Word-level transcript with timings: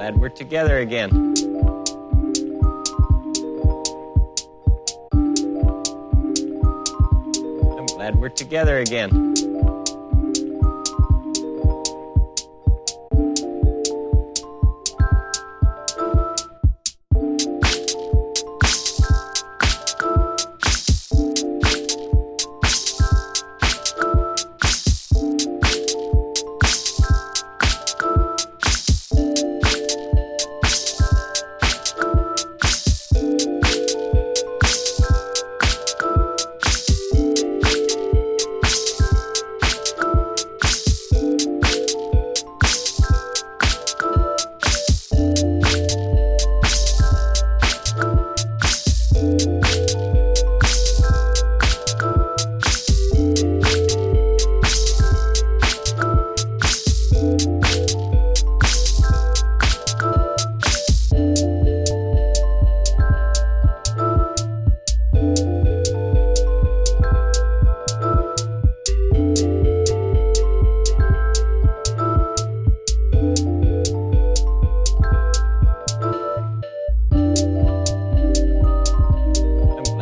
Glad 0.00 0.18
we're 0.18 0.30
together 0.30 0.78
again. 0.78 1.10
I'm 7.76 7.84
glad 7.84 8.16
we're 8.16 8.30
together 8.30 8.78
again. 8.78 9.34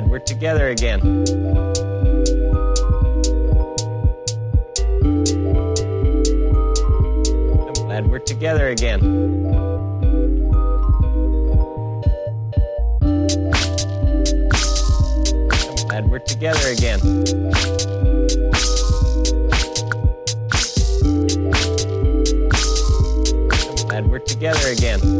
Glad 0.00 0.10
we're 0.10 0.18
together 0.20 0.68
again. 0.70 1.00
I'm 7.66 7.74
glad 7.74 8.06
we're 8.10 8.18
together 8.20 8.68
again. 8.68 9.00
I'm 15.42 15.76
glad 15.86 16.08
we're 16.08 16.18
together 16.20 16.70
again. 16.70 17.00
I'm 23.68 23.76
glad 23.86 24.06
we're 24.08 24.18
together 24.20 24.68
again. 24.72 25.19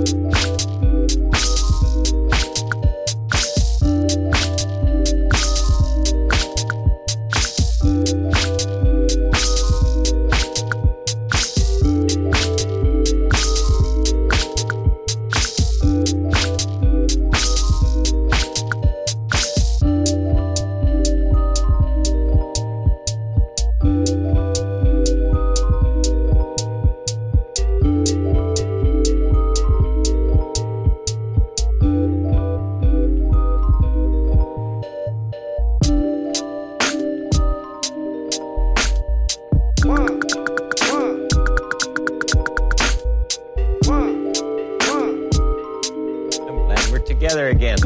Together 47.21 47.51
again. 47.51 47.77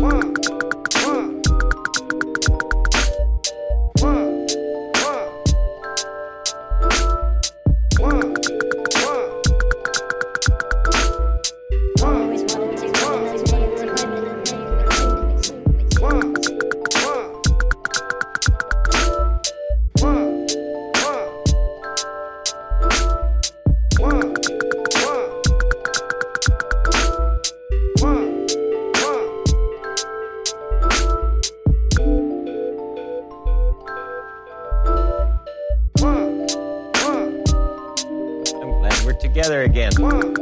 We're 39.05 39.13
together 39.13 39.65
again. 39.65 39.93
one, 39.99 40.35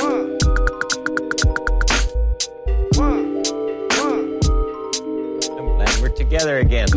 one, 0.00 0.38
one, 2.96 3.42
one, 3.98 4.40
I'm 5.58 5.66
glad 5.76 6.00
we're 6.00 6.08
together 6.08 6.58
again. 6.60 6.88